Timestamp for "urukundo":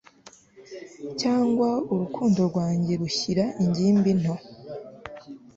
1.93-2.39